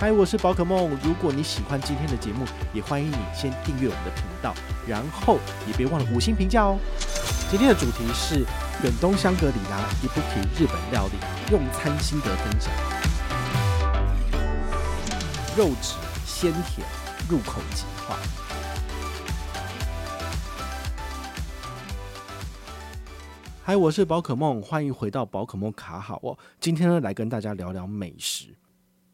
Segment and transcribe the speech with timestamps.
[0.00, 0.98] 嗨，我是宝可梦。
[1.04, 4.54] 如果你喜欢今天的节目，也欢迎你先订阅我们的频道，
[4.88, 6.78] 然后也别忘了五星评价哦。
[7.50, 8.38] 今天的主题是
[8.82, 11.18] 远东香格里拉一不提日本料理
[11.52, 12.72] 用餐心得分享，
[15.54, 16.86] 肉质鲜甜，
[17.28, 18.16] 入口即化。
[23.62, 26.38] 嗨，我是宝可梦，欢迎回到宝可梦卡好哦。
[26.58, 28.56] 今天呢，来跟大家聊聊美食。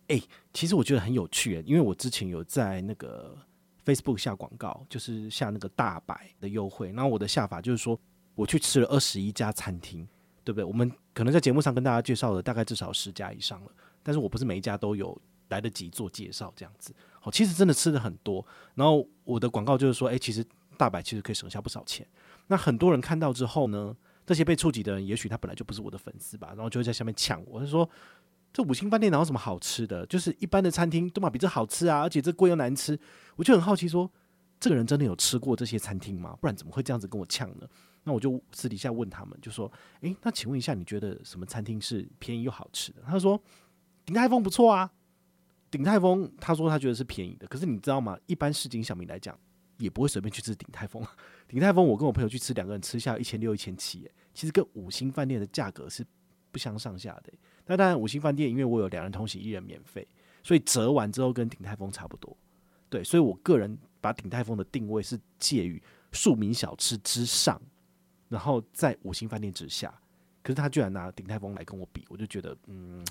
[0.09, 3.37] 哎、其实我觉得很有趣，因为我之前有在那个
[3.85, 6.93] Facebook 下广告，就是下那个大百的优惠。
[6.93, 7.98] 然后我的下法就是说，
[8.37, 10.07] 我去吃了二十一家餐厅，
[10.45, 10.65] 对不对？
[10.65, 13.71] 我们可能在节目上跟大家介绍的大概至少十家以上了，
[14.02, 16.95] 但是我不是每一家都有来得及做介绍，这样子。
[17.18, 18.46] 好，其实真的吃的很多。
[18.76, 20.45] 然后我的广告就是说，哎、其实
[20.76, 22.07] 大百其实可以省下不少钱。
[22.46, 27.88] 那很多人看到之后呢，这些被触及的人，也许他本来就不是我的粉丝吧，然后就会在下面抢我，就说。
[28.57, 30.07] 这五星饭店哪有什么好吃的？
[30.07, 32.98] 就是一般的餐厅都嘛比这好吃啊，而且这贵又难吃。
[33.37, 34.10] 我就很好奇说，
[34.59, 36.35] 这个人真的有吃过这些餐厅吗？
[36.40, 37.68] 不然怎么会这样子跟我呛呢？
[38.04, 43.38] 那我就私底下问他们，就说：“诶，那请问一下，你觉得什么餐厅是便宜又好吃的？”他说
[44.07, 44.91] ：“鼎泰丰不错啊。”
[45.70, 48.18] 鼎泰丰他说他觉得是便宜的，可是你知道吗？
[48.24, 49.38] 一般市井小民来讲，
[49.76, 51.07] 也不会随便去吃鼎泰丰。
[51.46, 56.02] 鼎泰丰我跟我朋友去吃，两个人吃下一千六、一千七，其实跟五星饭店的价格是
[56.51, 57.33] 不相上下的。
[57.66, 60.07] 那当然，五星饭店因为我有两人同行，一人免费，
[60.43, 62.37] 所以折完之后跟鼎泰丰差不多。
[62.88, 67.60] 对，所以我个人把鼎泰丰的定位是介于庶民小吃之上，
[68.28, 69.93] 然后在五星饭店之下。
[70.43, 73.04] 可是他居然拿鼎泰丰来跟我比，我就觉得，嗯，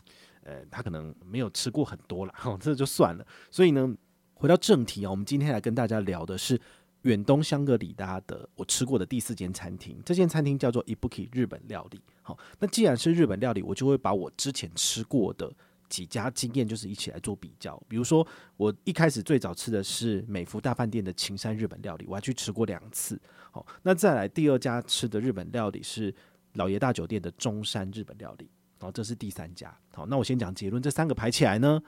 [0.43, 3.27] 呃，他可能没有吃过很多了，哈， 这就算了。
[3.51, 3.93] 所以呢，
[4.35, 6.57] 回到正题啊，我们今天来跟大家聊的是
[7.05, 12.01] 远东香格里拉的我吃过的第四间餐厅，这间餐厅叫做 Ibuki 日本料理。
[12.23, 15.53] 好，那既然是日本料理，我就会把我之前吃过的
[15.87, 17.79] 几家经验，就是一起来做比较。
[17.87, 18.27] 比如说，
[18.57, 23.21] 我一开始最早吃的是美福大饭店的晴山日本料理，我还去吃过两次。
[23.51, 26.11] 好，那再来第二家吃的日本料理是
[26.53, 28.49] 老爷大酒店的中山日本料理，
[28.79, 29.77] 好，这是第三家。
[29.93, 31.79] 好，那我先讲结论，这三个排起来呢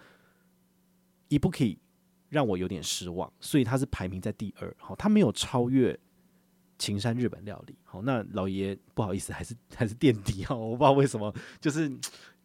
[1.30, 1.78] ，Ibuki
[2.30, 4.76] 让我有点失望，所以它是排名在第二。
[4.80, 5.98] 好，它没有超越。
[6.80, 11.92] 秦山日本料理，好，那老爷不好意思，还是还是垫底哈，我不知道为什么，就是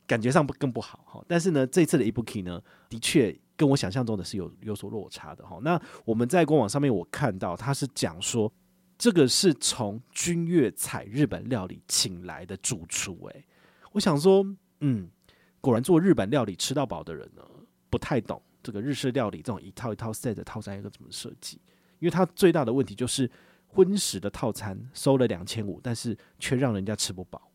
[0.06, 1.22] 感觉上不更不好哈。
[1.28, 5.58] 但是呢，这次的 Ibuki 呢，的确跟我想象中的是有有所落差的哈。
[5.62, 8.50] 那我们在官网上面我看到他是讲说，
[8.96, 13.44] 这个是从君悦彩日本料理请来的主厨，诶，
[13.92, 14.42] 我想说，
[14.80, 15.10] 嗯，
[15.60, 17.42] 果然做日本料理吃到饱的人呢，
[17.90, 21.60] 不太懂这个日式料理这种一套一套 set 的套餐一个怎么设计，
[21.98, 23.30] 因为它最大的问题就是。
[23.74, 27.50] 荤食的套餐收了两千五，但是却让人家吃不饱。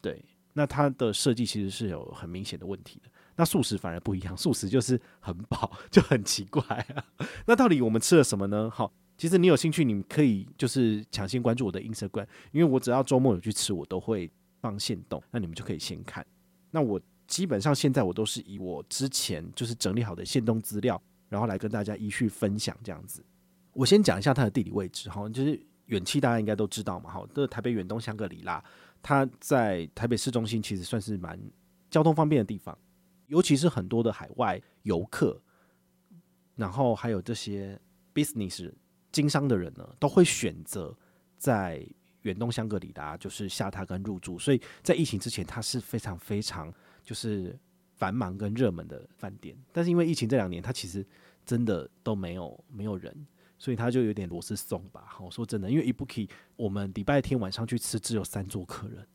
[0.00, 3.10] 对，那它的设计其实是有很明显的问题的。
[3.34, 7.04] 那素食反而不一样，素食就是很饱，就很奇怪啊。
[7.48, 8.70] 那到底我们吃了什么呢？
[8.70, 14.30] 好，其实你有兴趣，你可以就是抢先关注我的 Instagram，因为我只要周末有去吃，我都会
[14.60, 16.24] 放现动，那你们就可以先看。
[16.70, 23.24] 那我基本上现在我都是以我之前就是整理好的限动资料，然后来跟大家依序分享这样子。
[23.72, 28.62] 我先讲一下它的地理位置，哈，就是远期大家应该都知道嘛，哈，这台北远东香格里拉，
[29.02, 31.38] 它在台北市中心，其实算是蛮
[31.90, 32.76] 交通方便的地方，
[33.26, 35.40] 尤其是很多的海外游客，
[36.54, 37.78] 然后还有这些
[38.14, 38.72] business
[39.10, 40.96] 经商的人呢，都会选择
[41.36, 41.84] 在
[42.22, 46.72] 远东香格里拉就是下榻跟入住，所以在疫情之前，它是非常非常
[47.04, 47.58] 就是
[47.94, 51.06] 繁忙跟热门的饭店，但是因为疫情这两年，它其实
[51.44, 53.26] 真的都没有没有人。
[53.56, 55.04] 所以它就有点螺丝松吧。
[55.06, 59.06] 好，说真的，因为 Ibuki 我们礼拜天晚上去吃，只有三桌客人，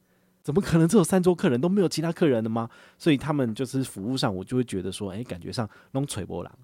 [0.42, 2.68] 怎么可能只有三桌客人都没有其他客人的吗？
[2.98, 6.60] 所以他们就是服务上，我就会觉得说，哎、感觉上弄垂波浪，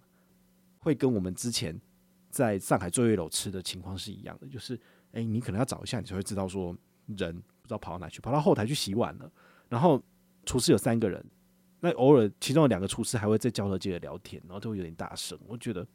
[0.79, 1.79] 会跟我们之前
[2.31, 4.79] 在上海醉月楼吃的情况是一样的，就是，
[5.11, 6.75] 哎、你可能要找一下，你才会知道说
[7.07, 9.29] 人不知道跑到哪去，跑到后台去洗碗了。
[9.69, 10.01] 然后
[10.45, 11.23] 厨师有三个人，
[11.79, 15.85] 那偶尔其中有两个厨师还会在交流接着聊天，然后就会有点大声，我觉得。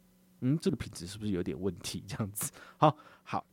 [0.43, 2.03] 嗯，这个品质是不是有点问题？
[2.07, 3.45] 这样子，好好，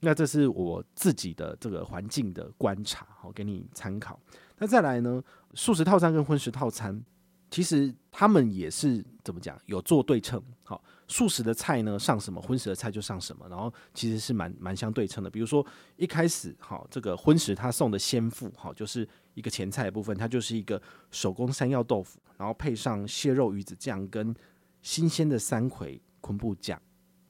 [0.00, 4.20] 那这是我自己的这个环境的观察，好给你参考。
[4.58, 5.24] 那再来呢，
[5.54, 7.02] 素食套餐跟荤食套餐，
[7.50, 10.42] 其实他们也是怎么讲，有做对称。
[10.64, 15.30] 好，素食的菜呢上什么，荤食的菜就上什么，然后其实是蛮蛮相对称的。
[15.30, 15.64] 比如说
[15.96, 20.80] 一开始，好这个荤食他送的先付，好就是一个前菜的部分，它就是一个
[21.10, 24.34] 手工山药豆腐，然后配上蟹肉鱼子酱跟
[24.82, 26.80] 新鲜的山葵昆布酱。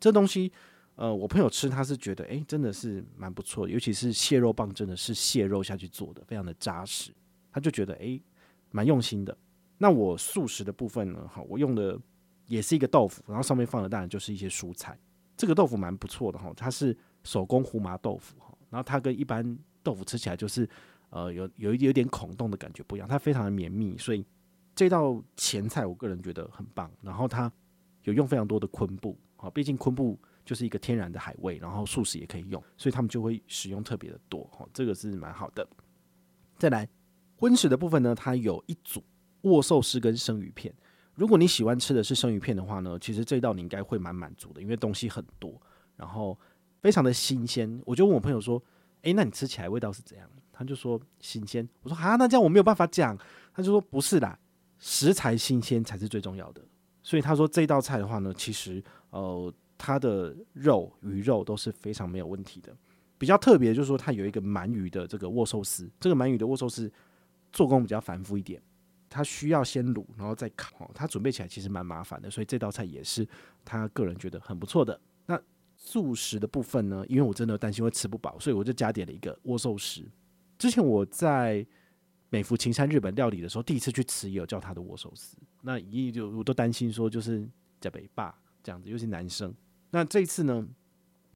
[0.00, 0.52] 这东西，
[0.94, 7.12] 呃，我朋友吃他是觉得，哎，真的是蛮不错，尤其是蟹肉棒，真的是蟹肉下去做的，非常的扎实，
[7.50, 8.20] 他就觉得，哎，
[8.70, 9.36] 蛮用心的。
[9.76, 11.28] 那我素食的部分呢？
[11.28, 11.98] 哈，我用的
[12.46, 14.98] 也是一个豆腐，然后上面放的当然就是一些蔬菜。
[15.36, 20.68] 这个豆腐蛮不错的哈，它是手工胡麻豆腐哈，然后它跟一般豆腐吃起来就是
[21.10, 24.24] 呃有有一有点孔洞的感觉不一样，它非常的绵密，所以
[24.76, 26.88] 这道前菜我个人觉得很棒。
[27.02, 27.52] 然后它
[28.04, 35.66] 有用非常多的昆布，哈，毕竟昆布就是一个天然的海味，然后素食也可以用，所以他们就会使用特别的多哈，这个是蛮好的。
[36.58, 36.88] 再来
[37.34, 39.02] 荤食的部分呢，它有一组。
[39.44, 40.74] 握寿司跟生鱼片，
[41.14, 45.58] 如果你喜欢吃的是生鱼片的话呢，其实这道你应该会蛮满足的，因为东西很多，
[45.96, 46.38] 然后
[46.82, 47.80] 非常的新鲜。
[47.86, 48.62] 我就问我朋友说
[49.02, 53.16] ：“诶，那你吃起来味道是怎样？”他就说：“新鲜。”我说：“啊，那这样我没有办法讲。”
[53.54, 54.38] 他就说：“不是啦，
[54.78, 56.62] 食材新鲜才是最重要的。”
[57.02, 62.74] 所以他说这道菜的话呢，其实呃，它的肉鱼肉都是非常没有问题的。
[63.18, 66.90] 比较特别就是说，它有一个鳗鱼的这个握寿司，这个鳗鱼的握寿司
[67.52, 68.60] 做工比较繁复一点。
[69.14, 73.24] 他需要先卤，然后再烤，他准备起来其实蛮麻烦的，所以这道菜也是
[73.64, 75.00] 他个人觉得很不错的。
[75.26, 75.40] 那
[75.76, 77.04] 素食的部分呢？
[77.08, 80.02] 因为我真的担心会吃不饱，所以我就加点了一个握寿司。
[80.58, 81.64] 之前我在
[82.28, 85.36] 美福琴山日本料理的时候，第一次去吃也有叫他的握寿司。
[85.62, 87.48] 那一就我都担心说就是
[87.80, 89.54] 加北霸这样子，尤其男生。
[89.90, 90.66] 那这一次呢，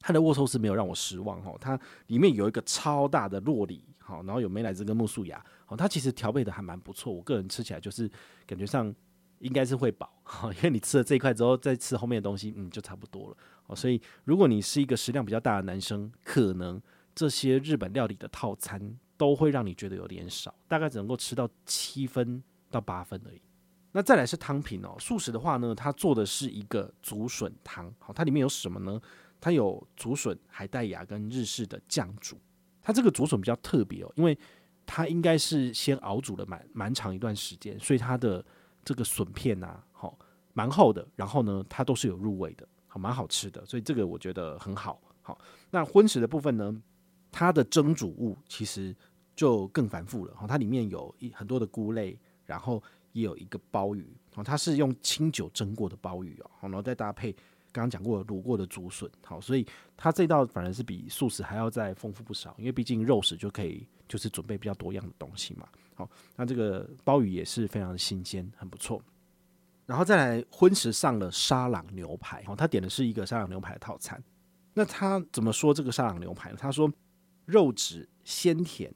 [0.00, 1.78] 他的握寿司没有让我失望哦，它
[2.08, 5.44] 里面有一个超大的酪梨，好，然后有美乃滋跟木薯芽。
[5.66, 8.10] 好，它其实调配的还蛮不错，我个人吃起来就是
[8.46, 8.94] 感觉上
[9.40, 10.10] 应该是会饱，
[10.56, 13.36] 因为你吃了这一块之后再吃后面的东西，嗯，就差不多了。
[13.64, 16.80] 好，所以如果你是一个食量比较大的男生，可能
[17.14, 23.42] 这些日本料理的套餐都会让你觉得有点少，大概只能够吃到七分到八分而已。
[23.92, 28.98] 那再来是汤品哦，素食的话呢，它做的是一个竹笋汤，好，它里面有什么呢？
[29.38, 32.38] 它有竹笋、海带芽跟日式的酱煮。
[32.88, 34.36] 它这个竹笋比较特别哦，因为
[34.86, 38.42] 它应该是先熬煮了蛮蛮长一段时间，所以它的
[38.82, 40.18] 这个笋片啊，好
[40.54, 44.98] 蛮厚的，然后呢，它都是有入味的，好蛮好吃的，所以这个我觉得很好。
[45.20, 45.38] 好，
[45.70, 46.74] 那荤食的部分呢，
[47.30, 48.96] 它的蒸煮物其实
[49.36, 52.82] 就更繁复了，哈，它里面有一很多的菇类，然后
[53.12, 57.36] 也有一个鲍鱼，哦，它是用清酒蒸过的鲍鱼哦，然后再搭配。
[57.72, 59.66] 刚刚讲过卤过的竹笋，好，所以
[59.96, 65.68] 它这道反而是比素食还要再丰富不少，因为毕竟肉食就可以就是准备比较多样的东西嘛。
[65.94, 69.02] 好，那这个鲍鱼也是非常的新鲜，很不错。
[69.86, 74.22] 然后再来荤食上了沙朗牛排，哦，他点的是一个沙朗牛排的套餐。
[74.74, 76.56] 那他怎么说这个沙朗牛排呢？
[76.60, 76.92] 他说
[77.46, 78.92] 肉质鲜甜，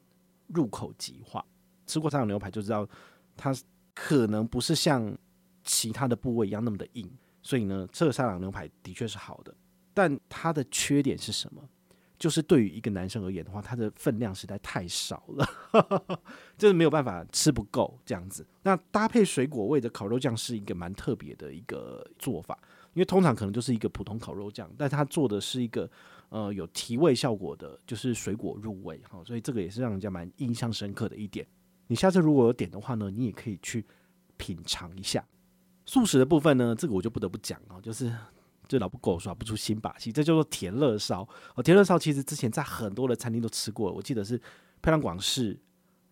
[0.49, 1.45] 入口即化。
[1.87, 2.89] 吃过沙朗牛排就知道，
[3.37, 3.55] 它
[3.95, 5.17] 可能不是像
[5.65, 7.11] 其他的部位一样那么的硬。
[7.43, 9.55] 所以呢，这个沙朗牛排的确是好的，
[9.93, 11.63] 但它的缺点是什么？
[12.19, 15.45] 就是对于一个男生而言的话，它的分量实在太少了，
[16.57, 18.47] 就是没有办法吃不够这样子。
[18.63, 22.57] 那搭配水果味的烤肉酱是一个蛮特别的一个做法，
[22.95, 25.91] 因为通常可能就是一个普通烤肉酱，但它做的是一个
[26.29, 31.45] 呃有提味效果的，就是水果入味哈，所以这个也是让人家蛮印象深刻的一点。
[31.89, 33.85] 你下次如果有点的话呢，你也可以去
[34.37, 35.27] 品尝一下。
[35.85, 38.13] 素食的部分呢，这个我就不得不讲哦，就是
[38.69, 41.63] 这老不狗耍不出新把戏，这叫做甜乐烧哦。
[41.63, 44.39] 甜乐烧其实之前在很多的餐厅都吃过，我记得是
[44.81, 45.59] 漂亮广式，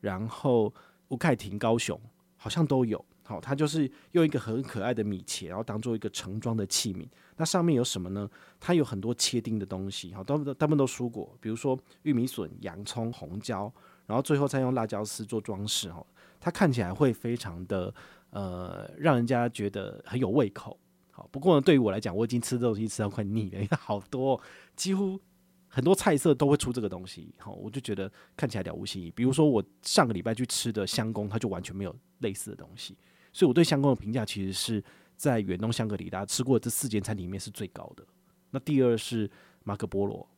[0.00, 0.72] 然后
[1.08, 1.98] 吴凯庭高雄
[2.36, 3.02] 好像都有。
[3.22, 7.06] 好、它就是用一个很可爱的米茄，然后当做一个盛装的器皿。
[7.36, 8.28] 那上面有什么呢？
[8.58, 13.72] 它有很多切丁的东西，好、哦，都他们都蔬果，比如说玉米笋、洋葱、红椒，
[14.06, 15.88] 然后最后再用辣椒丝做装饰。
[15.90, 16.04] 哦，
[16.40, 17.94] 它看起来会非常的。
[18.30, 20.78] 呃，让人家觉得很有胃口。
[21.10, 24.40] 好，不过呢，对于我来讲，我已经吃这东西吃到快腻了，因为好多，
[24.76, 25.20] 几乎
[25.68, 27.34] 很多菜色都会出这个东西。
[27.38, 29.10] 好，我就觉得看起来了无新意。
[29.10, 32.96] 比如说我上个礼拜去吃的香宫，它就完全没有类似的东西。
[33.32, 34.82] 所以我对香宫的评价其实是
[35.16, 38.04] 在远东香格里拉吃过这四间餐里面是最高的。
[38.50, 39.30] 那第二是
[39.64, 40.28] 马可波罗，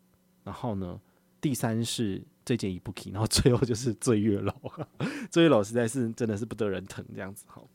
[0.45, 1.01] 然后呢，
[1.41, 2.23] 第三是。
[2.45, 4.53] 这件 Ibuki，然后最后就是醉月楼，
[5.31, 7.45] 醉月楼实在是真的是不得人疼这样子。
[7.47, 7.69] 好，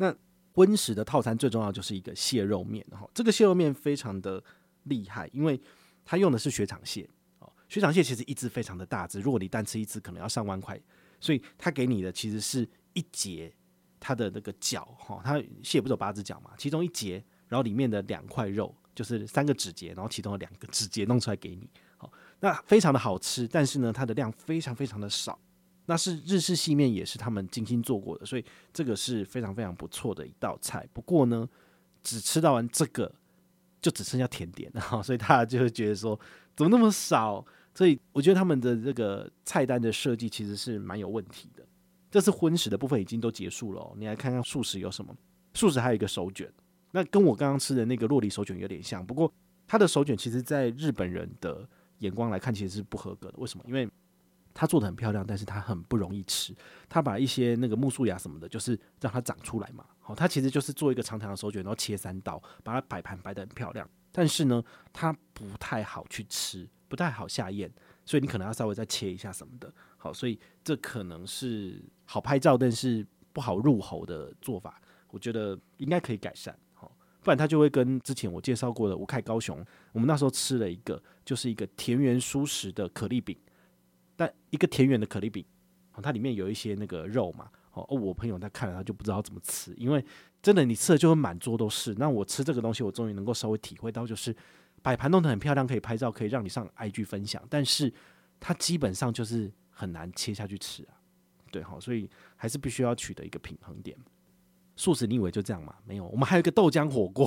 [0.00, 0.16] 那
[0.54, 4.42] 温食的套餐最重要就是一个蟹肉面，哈，这个蟹肉面非常的
[4.84, 5.60] 厉害，因为
[6.06, 7.06] 它用的是雪场蟹，
[7.40, 10.80] 哦，雪场蟹其实一只非常的大只，如果你单吃一只可能要上万块，
[11.20, 13.54] 所以它给你的其实是一节
[14.00, 25.38] 它的那个脚哈，它蟹不是有八只脚嘛，其中一节，然后里面的两块肉就是三个指节，然后其中的两个指节弄出来给你，好，那非常的好吃，但是呢，它的量非常非常的少，
[25.90, 30.88] 那是日式细面，也是他们精心做过的，所以这个是非常非常不错的一道菜。
[30.92, 31.48] 不过呢，
[32.00, 33.12] 只吃到完这个，
[33.82, 36.16] 就只剩下甜点了，所以大家就会觉得说，
[36.54, 37.44] 怎么那么少？
[37.74, 41.66] 所以我觉得他们的这个菜单的设计其实是蛮有问题的。
[42.08, 45.12] 这次荤食的部分已经都结束了哦，你来看看素食有什么？
[45.54, 46.48] 素食还有一个手卷，
[46.92, 49.32] 那跟我刚刚吃的那个洛梨手卷有点像，不过
[49.66, 51.68] 它的手卷其实在日本人的
[51.98, 53.34] 眼光来看其实是不合格的。
[53.38, 53.64] 为什么？
[53.66, 53.88] 因为
[54.52, 56.54] 它做的很漂亮，但是它很不容易吃。
[56.88, 59.84] 它把一些那个苜蓿芽什么的，就是让它长出来嘛。
[59.98, 63.88] 好，它其实就是做一个长长的手卷，然后切三刀，把它摆盘摆得很漂亮。
[64.12, 67.70] 但是呢，它不太好去吃，不太好下咽，
[68.04, 69.72] 所以你可能要稍微再切一下什么的。
[69.96, 74.80] 好，所以这可能是好拍照，但是不好入喉的做法。
[75.08, 76.90] 我觉得应该可以改善，好，
[77.22, 83.36] 不然它就会跟之前我介绍过的吴凯高雄，我们那时候吃了一个，就是一个田园蔬食的可丽饼，
[84.20, 85.42] 但一个田园的可丽饼，
[86.02, 90.04] 它里面有一些那个肉嘛，哦，我朋友他看了他就不知道怎么吃，因为
[90.42, 91.94] 真的你吃了就会满桌都是。
[91.94, 94.36] 那我吃这个东西，我终于能够稍微体会到，就是
[94.82, 97.92] 摆盘弄得很漂亮，可以拍照，可以让你上 IG 分享，但是
[98.38, 99.50] 它基本上就是。
[99.72, 100.92] 很难切下去吃啊，
[101.50, 103.96] 对哈，所以还是必须要取得一个平衡点。
[104.76, 105.74] 素食你以为就这样吗？
[105.86, 107.26] 没有，我们还有一个豆浆火锅。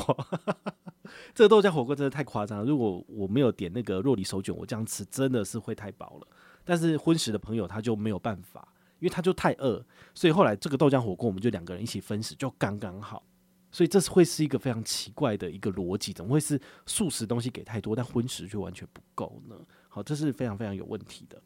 [1.33, 2.63] 这个豆浆火锅真的太夸张了。
[2.63, 6.27] 如果我没有点那个酪梨手卷，我这样吃真的是会太饱了。
[6.63, 8.67] 但是荤食的朋友他就没有办法，
[9.00, 13.24] 因为他就太饿，所以后来这个豆浆火锅我们就两个人一起分食，就刚刚好。
[13.72, 19.55] 所以这是会是一个非常奇怪的一个逻辑，怎么会是素食东西给太多，但荤食却完全不够呢？
[19.89, 21.41] 好，这是非常非常有问题的。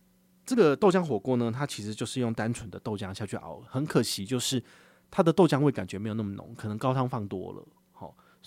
[0.45, 4.61] 这个豆浆火锅呢，它其实就是用单纯的豆浆下去熬，很可惜就是
[5.09, 7.65] 它的豆浆味感觉没有那么浓，可能高汤放多了，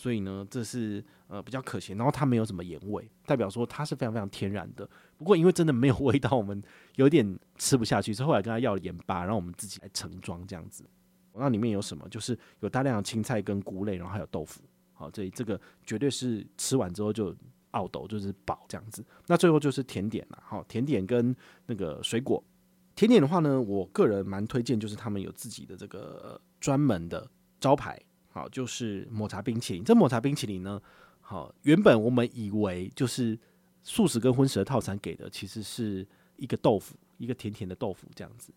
[0.00, 1.92] 所以呢，这是呃比较可惜。
[1.92, 4.88] 然后它没有什么盐味，代表说它是非常非常天然的。
[5.19, 6.62] 不过因为真的没有 味道，我们
[6.97, 10.88] 有点吃不下去，所以后来跟他要了盐巴，然后我们自己来盛装这样子。
[11.35, 12.09] 那里面有什么？
[12.09, 14.62] 就是有大量的青菜跟菇类，然后还有豆腐。
[14.95, 17.37] 好，这这个绝对是吃完之后就。
[17.73, 20.42] 澳斗就是饱这样子，那最后就是甜点了。
[20.45, 21.33] 好，甜点跟
[21.66, 22.42] 那个水果。
[22.97, 27.30] 甜点的话呢，我个人蛮推荐，就是他们有自己的这个专门的
[27.61, 27.97] 招牌，
[28.31, 29.85] 好，就是抹茶冰淇淋。
[29.85, 30.81] 这抹茶冰淇淋呢，
[31.21, 33.39] 好，原本我们以为就是
[33.83, 36.07] 素食跟荤食的套餐给的，其实是
[36.37, 38.53] 一个豆腐，一个甜甜的豆腐这样子。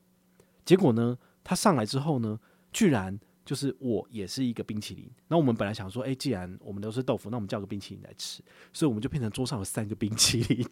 [0.63, 2.39] 结果呢，它上来之后呢，
[2.72, 3.20] 居然。
[3.46, 10.65] 就是我也是一个冰淇淋，那我们本来想说，哎，既然我们都是豆腐，那我们叫个冰淇淋来吃，所以我们就变成桌上有三个冰淇淋，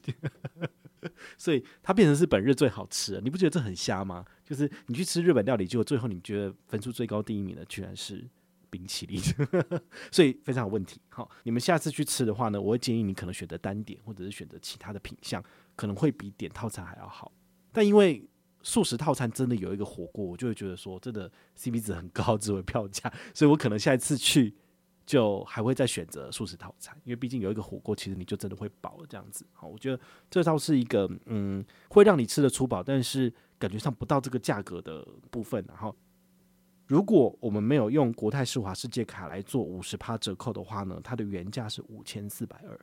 [1.37, 3.19] 所以它变成是本日最好吃的。
[3.19, 4.23] 你不觉得这很瞎吗？
[4.45, 8.25] 就是你去吃日本料理，结果最后你觉得分数最高第一名的居然是
[8.71, 9.21] 冰淇淋，
[10.11, 10.99] 所以非常有问题。
[11.09, 15.43] 好，你们下次去吃的话呢，我会建议你可能选择单点，或者是选择其他的品相，
[15.75, 17.31] 可能会比点套餐还要好。
[17.71, 18.27] 但因为
[18.63, 24.55] 素食套餐真的有一个火锅，我就会觉得说，真的 CP 值很高，值回票价， 所以我可能下一次去
[25.05, 29.45] 就还会再选择素食套餐，因为毕竟有一个火锅，其实你就真的会饱了这样子。
[29.51, 29.99] 好，我觉得
[30.29, 35.63] 这倒是一个嗯，会让你吃得出饱，但是感觉上不到这个价格的部分。
[35.67, 35.95] 然后，
[36.91, 42.77] 如果我们没有用国泰世华世界卡来做五十趴折扣的话呢，它的原价是五千四百二，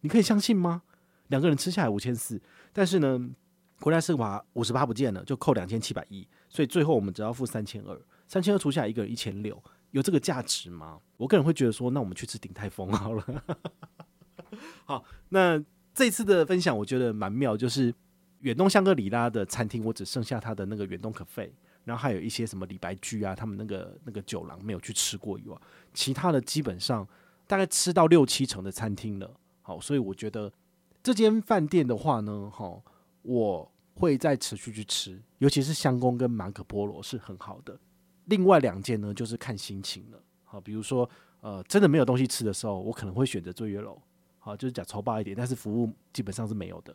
[0.00, 0.80] 你可以相信吗？
[1.26, 2.40] 两个人吃下来五千四，
[2.72, 3.30] 但是呢？
[3.80, 10.98] 国泰世华五十趴不见了，就扣两千七百一，所以最后我们只要付三千二，三千二除下来一个人一千六，有这个价值吗？
[11.18, 13.44] 我个人会觉得说，那我们去吃鼎泰丰好了。
[14.86, 17.94] 好，那这次的分享我觉得蛮妙，就是
[18.40, 21.54] 远东香格里拉的餐厅，我只剩下它的那个远东可费，
[21.88, 25.56] 然后还有一些什么李白居啊，他们那个那个酒廊没有去吃过以外，
[25.94, 27.08] 其他的基本上
[27.46, 29.34] 大概吃到六七成的餐厅了。
[29.62, 30.52] 好，所以我觉得
[31.02, 32.80] 这间饭店的话呢，哈。
[33.22, 37.78] 我会再持续去吃，尤其是香宫跟马可波罗是很好的。
[38.26, 40.22] 另外两间呢，就是看心情了。
[40.44, 41.06] 好，比如说
[41.40, 44.00] 呃，真的没有东西吃的时候，我可能会选择醉月楼。
[44.38, 46.94] 好，就是讲丑霸一点，但是服务基本上是没有的。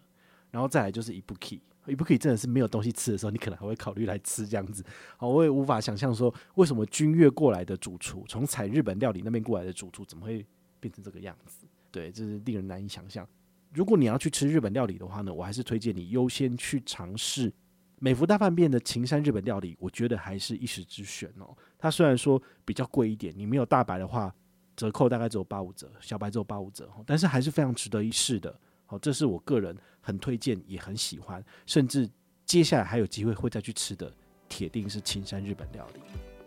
[0.53, 4.85] 然后再来就是 Ibuki，Ibuki 真的是没有东西吃的时候，你可能还会考虑来吃这样子。
[5.17, 10.45] 好，我也无法想象说，为什么君越过来的主厨，从采日本料理那边过来的主厨，怎么会
[10.79, 11.65] 变成这个样子？
[11.89, 13.27] 对，这是令人难以想象。
[13.73, 17.51] 如果你要去吃日本料理的话呢，我还是推荐你优先去尝试
[17.97, 21.57] 美福大饭店的秦山日本料理，我觉得还是一时之选哦。
[21.79, 24.31] 它虽然说比较贵一点，你没有大白的话，
[24.75, 28.55] 折扣大概只有八五折，小白只有八五折，但是还是非常值得一试的。
[28.99, 32.09] 这是我个人很推荐，也很喜欢，甚至
[32.45, 34.11] 接下来还有机会会再去吃的，
[34.49, 36.01] 铁定是青山日本料理。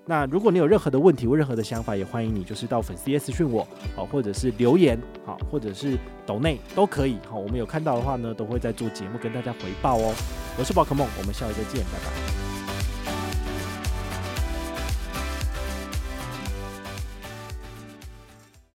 [0.09, 10.15] 那如果你有任何的问题或任何的想法，也欢迎你就是到粉丝私讯我，好，或者是留言，好，或者是抖内都可以，好，我们有看到的话呢，都会在做节目跟大家回报哦。
[10.57, 12.46] 我是宝可梦，我们下回再见，拜拜。